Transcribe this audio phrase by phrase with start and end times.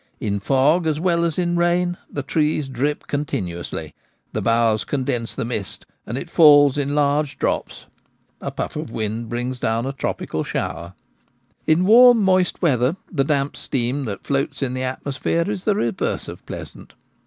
[0.19, 3.93] In fog as well as in rain the trees drip con tinuously;
[4.33, 7.85] the boughs condense the mist and it falls in large drops—
[8.41, 10.95] a puff of wind brings down a tropical shower.
[11.67, 16.27] In warm moist weather the damp steam that floats in the atmosphere is the reverse
[16.27, 16.93] of pleasant.